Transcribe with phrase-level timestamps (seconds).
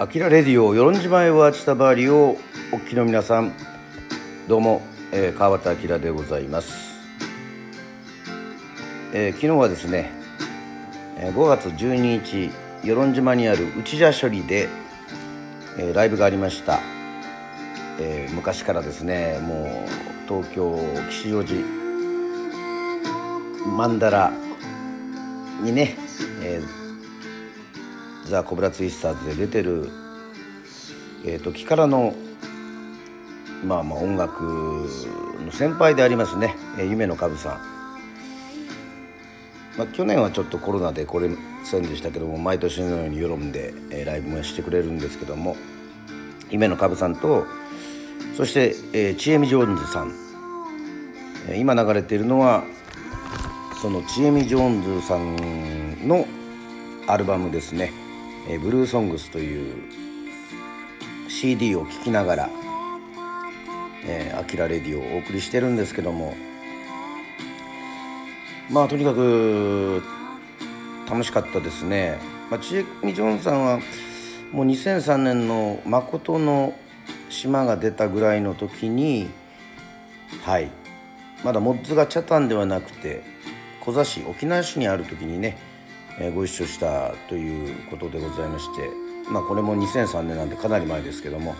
[0.00, 2.38] アキラレディオ与論島へはチタバーリを
[2.72, 3.52] お聞きの皆さん
[4.48, 4.80] どうも、
[5.12, 6.72] えー、川端明でございます、
[9.12, 10.10] えー、昨日はですね
[11.18, 12.50] 5月12日
[12.82, 14.70] 与論島にある内社処理で、
[15.78, 16.80] えー、ライブがありました、
[18.00, 20.78] えー、昔からですねもう東京
[21.10, 21.60] 吉祥寺
[23.76, 24.32] 曼荼羅
[25.62, 25.94] にね、
[26.42, 26.79] えー
[28.30, 29.90] ザ・コブラツイスターズで出てる、
[31.26, 32.14] えー、時からの
[33.64, 34.42] まあまあ音楽
[35.44, 37.58] の先輩でありますね、えー、夢の株さん、
[39.76, 45.56] まあ、去年はちょっとコロナで来れませんでしたけども毎年のように世論で、えー、ライブもしてくれるんですけども
[46.50, 47.46] 夢の株さんと
[48.36, 50.12] そして、えー、ちえみジョーンズさん、
[51.48, 52.62] えー、今流れているのは
[53.82, 56.26] そのちえみジョーンズさんの
[57.08, 57.99] アルバムですね。
[58.48, 59.74] えブルーソングスという
[61.28, 62.50] CD を聴きながら
[64.06, 66.34] 「えー、アキラレディ」をお送りしてるんですけども
[68.70, 70.02] まあとにかく
[71.08, 72.18] 楽しかったですね。
[72.50, 73.80] まあ、チエミ・ジョンさんは
[74.52, 76.74] もう2003年の「誠の
[77.28, 79.28] 島」が出たぐらいの時に
[80.44, 80.70] はい
[81.44, 83.22] まだモッズがチャタンではなくて
[83.80, 85.56] コザ市沖縄市にある時にね
[86.34, 88.90] ご一緒したということでございまして
[89.30, 91.54] まあこれも2003年なんでかなり前ですけども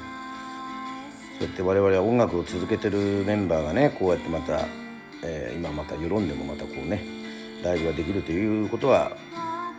[1.39, 4.67] そうやって我々は音楽を続けてるメンバーがねこうやってまた、
[5.25, 7.03] えー、今また世論でもまたこうね
[7.63, 9.17] ライブができるということは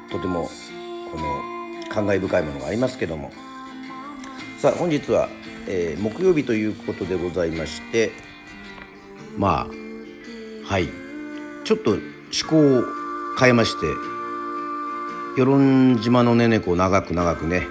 [0.09, 0.50] とても
[1.11, 3.31] この感慨深いものがありますけども。
[4.61, 5.28] さあ本日は、
[5.67, 8.11] えー、木曜日ということでございまして
[9.35, 9.67] まあ
[10.67, 10.88] はい
[11.63, 12.00] ちょっと思
[12.47, 12.83] 考を
[13.39, 13.88] 変えまして
[15.37, 17.67] 与論島のねねこを長く長くね、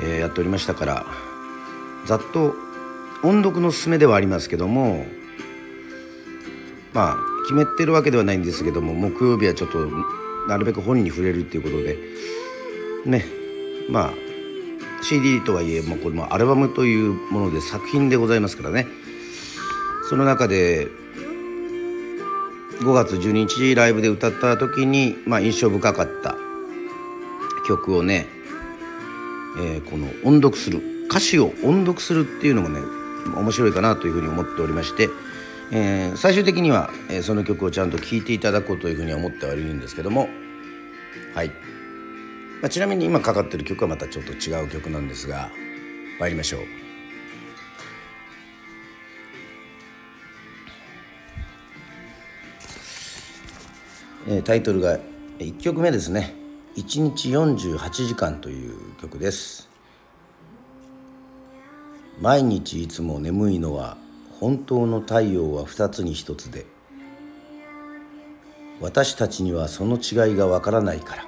[0.00, 1.06] えー、やっておりましたから
[2.06, 2.54] ざっと
[3.22, 5.06] 音読のすすめではありますけども
[6.92, 9.88] まあ決めてるわけではないんですけども木曜日はちょっと
[10.48, 11.96] なるべく本に触れるっていうことで
[13.04, 13.24] ね
[13.90, 14.12] まあ
[15.02, 18.86] CD とはいえもうこれもアルバムというもので作品でございますからね。
[20.08, 20.88] その中で
[22.80, 26.34] 5月12日ライブで歌った時に、まあ、印象深かった
[27.68, 28.26] 曲をね、
[29.58, 32.80] えー、この音読する歌詞を音読するっていうのもね
[33.36, 35.10] 面白いかなというふうに思っておりまして、
[35.70, 40.28] えー、最終的には、えー、その曲をちゃんと聴いていただこうというふうに思ってはいるんですけども
[41.34, 45.50] はい、まあ、ちなみに今かかってる曲はまたちょっと違う曲なんですが
[46.18, 46.62] 参りましょう。
[54.26, 54.98] えー、タイトルが
[55.38, 56.37] 1曲目ですね
[56.78, 59.68] 1日48時間という曲です。
[62.20, 63.96] 毎日いつも眠いのは
[64.38, 66.66] 本当の太陽は2つに1つで
[68.80, 71.26] 私たちにはその違いがわからないから。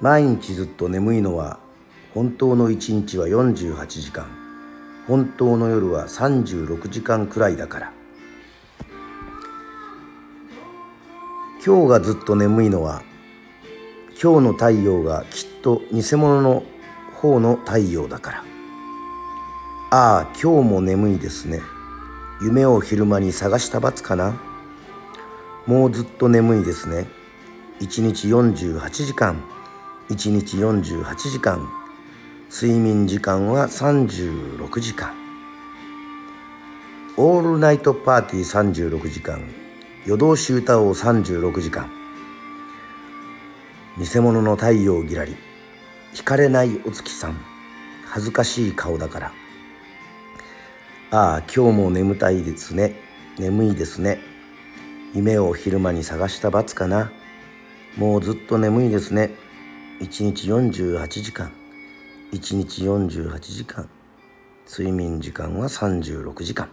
[0.00, 1.60] 毎日ずっと眠いのは
[2.12, 4.26] 本当の一日は48時間
[5.06, 8.01] 本当の夜は36時間くらいだから。
[11.64, 13.04] 今日がずっと眠いのは
[14.20, 16.64] 今日の太陽がきっと偽物の
[17.14, 18.44] 方の太陽だから。
[19.92, 21.60] ああ今日も眠いですね。
[22.42, 24.40] 夢を昼間に探した罰かな。
[25.64, 27.06] もうずっと眠いですね。
[27.78, 29.40] 1日48時間。
[30.08, 31.68] 1日48時間。
[32.50, 35.14] 睡眠時間は36時間。
[37.16, 39.61] オールナイトパーティー36時間。
[40.04, 41.88] 夜通し歌おう36時間。
[43.96, 45.36] 偽物の太陽ぎらり
[46.12, 47.36] 惹かれないお月さん。
[48.04, 49.32] 恥ずかしい顔だから。
[51.12, 52.96] ああ今日も眠たいですね。
[53.38, 54.18] 眠いですね。
[55.14, 57.12] 夢を昼間に探した罰かな。
[57.96, 59.30] もうずっと眠いですね。
[60.00, 61.52] 1日48時間。
[62.32, 63.88] 1日48時間。
[64.68, 66.68] 睡眠時間は36時間。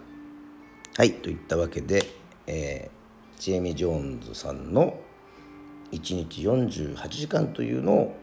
[0.97, 2.03] はいといったわけで、
[2.47, 2.98] えー
[3.39, 4.99] ジェイミー・ジョーンズさんの
[5.93, 8.15] 「1日48時間」というのを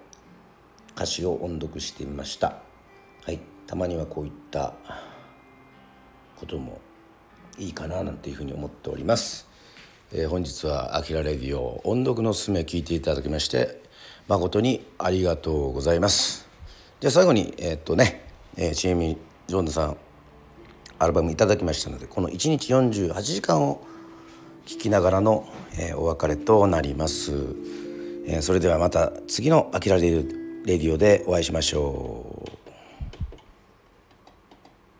[0.94, 2.58] 歌詞を音読してみました。
[3.24, 4.74] はい、たまにはこういった
[6.36, 6.80] ことも
[7.58, 9.48] いいかななんていうふうに思っております。
[10.12, 13.82] えー、本日は「あきらレディオ」音読のすすめ聞いていただきまして
[14.28, 16.46] 誠にありがとうございます。
[17.00, 18.28] じゃあ最後にえー、っとね、
[18.58, 19.16] えー、チエミ・
[19.46, 19.96] ジョーンズさん
[20.98, 23.80] アルバムいただきましたのでこの1日48時間を
[24.66, 25.48] 聞きながらの、
[25.78, 27.32] えー、お別れとなります、
[28.26, 32.50] えー、それではまた次の「あきらレデレディオでお会いしましょう。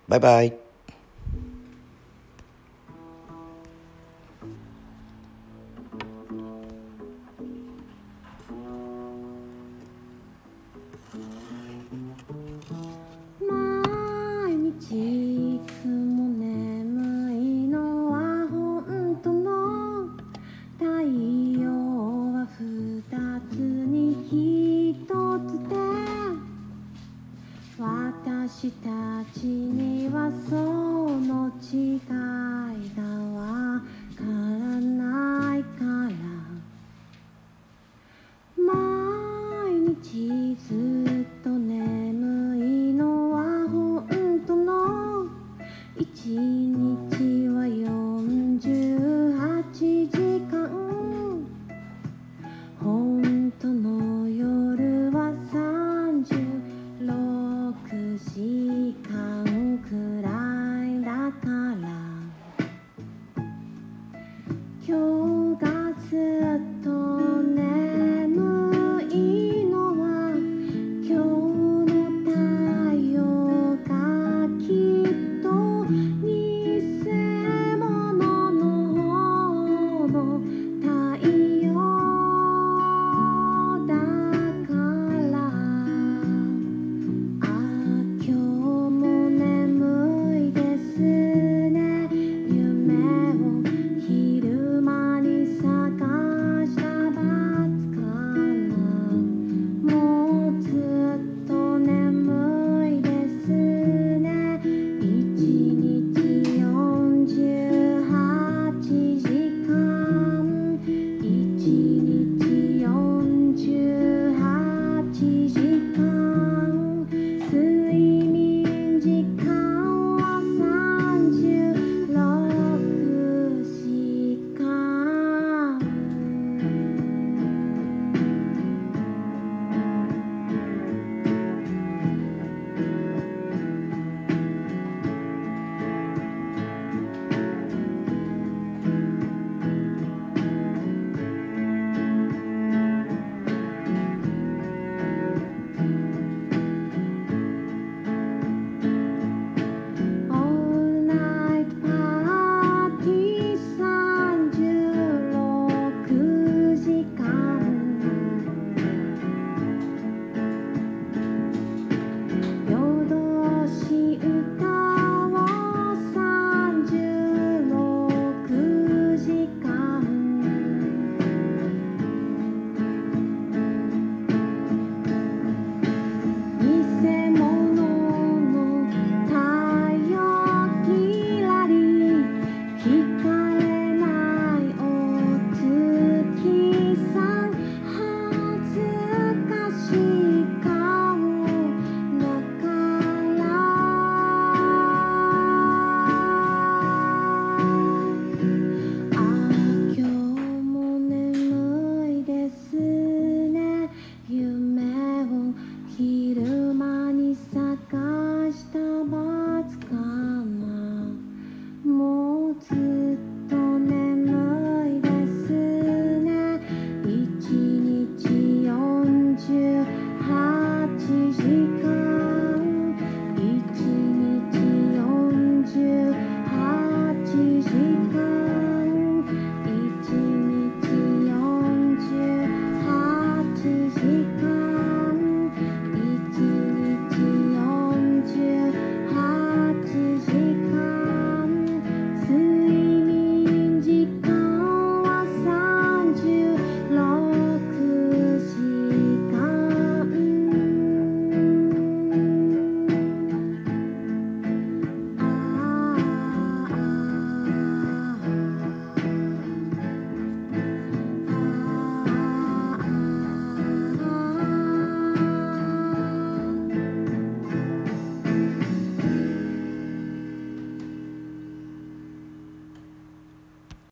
[0.08, 0.65] バイバイ。